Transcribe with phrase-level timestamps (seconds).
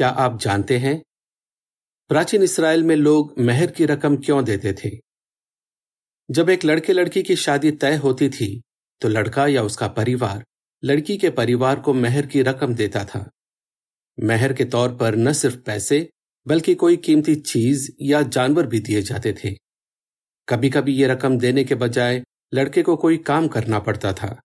[0.00, 1.02] क्या आप जानते हैं?
[2.08, 4.90] प्राचीन इसराइल में लोग मेहर की रकम क्यों देते थे?
[6.30, 8.62] जब एक लड़के लड़की की शादी तय होती थी
[9.00, 10.44] तो लड़का या उसका परिवार
[10.84, 13.30] लड़की के परिवार को मेहर की रकम देता था।
[14.20, 16.08] मेहर के तौर पर न सिर्फ़ पैसे,
[16.46, 19.54] बल्कि कोई कीमती चीज़ या जानवर भी दिए जाते थे।
[20.48, 22.22] कभी कभी ये रकम देने के बजाय
[22.54, 24.40] लड़के को कोई काम करना पड़ता था।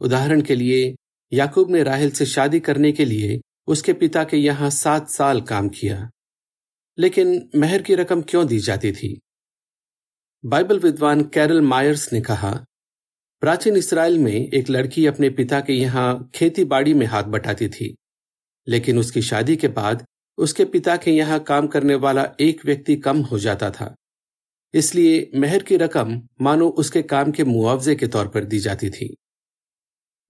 [0.00, 0.94] उदाहरण के लिए,
[1.32, 5.68] याकूब ने राहल से शादी करने के लिए उसके पिता के यहाँ सात साल काम
[5.68, 6.10] किया।
[6.98, 9.20] लेकिन मेहर की रकम क्यों दी जाती थी?
[10.44, 12.64] बाइबल विद्वान कैरल मायर्स ने कहा,
[13.40, 17.94] प्राचीन इसराइल में एक लड़की अपने पिता के यहाँ खेती बाड़ी में हाथ बटाती थी।
[18.68, 20.06] लेकिन उसकी शादी के बाद
[20.38, 23.94] उसके पिता के यहाँ काम करने वाला एक व्यक्ति कम हो जाता था।
[24.74, 29.16] इसलिए मेहर की रकम, मानो उसके काम के मुआवजे के तौर पर दी जाती थी।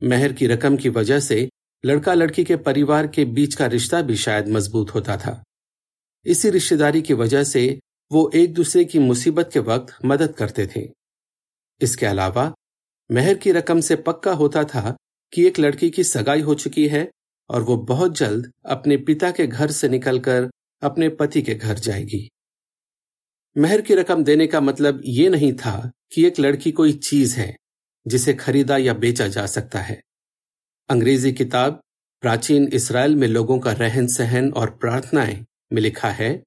[0.02, 1.48] मेहर की रकम की वजह से
[1.84, 5.44] लड़का लड़की के परिवार के बीच का रिश्ता भी शायद मज़बूत होता था।
[6.24, 7.80] इसी रिश्तेदारी की वजह से
[8.12, 10.88] वो एक दूसरे की मुसीबत के वक्त मदद करते थे।
[11.80, 12.54] इसके अलावा,
[13.10, 14.96] मेहर की रकम से पक्का होता था
[15.32, 17.10] कि एक लड़की की सगाई हो चुकी है
[17.50, 20.50] और वो बहुत जल्द अपने पिता के घर से निकलकर
[20.82, 22.30] अपने पति के घर जाएगी।
[23.56, 27.56] मेहर की रकम देने का मतलब ये नहीं था कि एक लड़की कोई चीज़ है
[28.06, 30.02] जिसे खरीदा या बेचा जा सकता है।
[30.88, 31.80] अंग्रेज़ी किताब
[32.20, 36.42] प्राचीन इसराइल में लोगों का रहन सहन और प्रार्थनाएँ में लिखा है।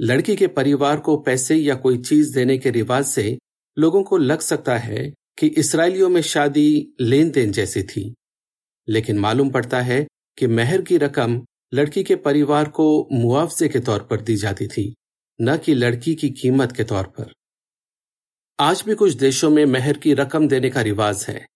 [0.00, 3.38] लड़की के परिवार को पैसे या कोई चीज़ देने के रिवाज से
[3.78, 8.14] लोगों को लग सकता है कि इसराइलियों में शादी लेन देन जैसी थी।
[8.88, 10.06] लेकिन मालूम पड़ता है
[10.38, 14.94] कि मेहर की रकम लड़की के परिवार को मुआवजे के तौर पर दी जाती थी,
[15.40, 17.32] न कि लड़की की कीमत के तौर पर।
[18.60, 21.46] आज भी कुछ देशों में मेहर की रकम देने का रिवाज है।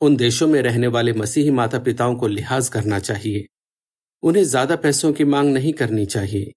[0.00, 3.46] उन देशों में रहने वाले मसीही माता पिताओं को लिहाज करना चाहिए।
[4.22, 6.52] उन्हें ज़्यादा पैसों की मांग नहीं करनी चाहिए।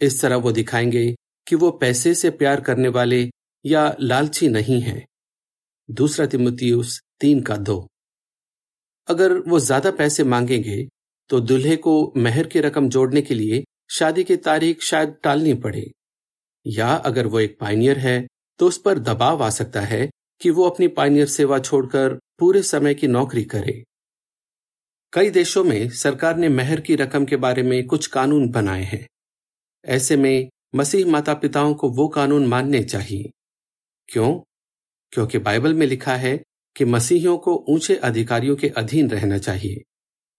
[0.00, 1.14] इस तरह वो दिखाएँगे
[1.46, 3.28] कि वो पैसे से प्यार करने वाले
[3.64, 5.04] या लालची नहीं हैं।
[5.88, 7.86] दूसरा तिमुतियुस तीन का दो।
[9.08, 10.86] अगर वो ज़्यादा पैसे मांगेंगे
[11.30, 15.90] तो दूल्हे को मेहर की रकम जोड़ने के लिए शादी की तारीख शायद टालनी पड़े।
[16.66, 18.26] या अगर वो एक पाइनियर है
[18.60, 20.08] तो उस पर दबाव आ सकता है
[20.40, 23.84] कि वो अपनी पाइनियर सेवा छोड़कर पूरे समय की नौकरी करे।
[25.12, 29.08] कई देशों में सरकार ने मेहर की रकम के बारे में कुछ कानून बनाए हैं।
[29.84, 33.30] ऐसे में मसीह माता पिताओं को वो कानून मानने चाहिए।
[34.08, 34.40] क्यों?
[35.12, 36.42] क्योंकि बाइबल में लिखा है
[36.76, 39.82] कि मसीहियों को ऊँचे अधिकारियों के अधीन रहना चाहिए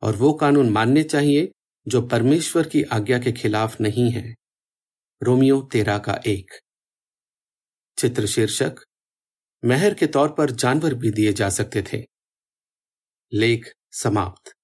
[0.02, 1.52] और वो कानून मानने चाहिए
[1.88, 4.36] जो परमेश्वर की आज्ञा के खिलाफ नहीं है।
[5.24, 6.52] रोमियो तेरा का एक।
[7.98, 8.76] चित्र शीर्षक
[9.66, 12.06] मेहर के तौर पर जानवर भी दिए जा सकते थे।
[13.34, 14.57] लेख समाप्त।